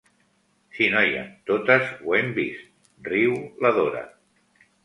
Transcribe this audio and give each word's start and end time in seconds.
Sí 0.77 0.87
noia, 0.93 1.19
totes 1.51 1.93
ho 2.07 2.17
hem 2.21 2.33
vist 2.39 2.67
—riu 3.11 3.39
la 3.67 3.73
Dora. 3.81 4.07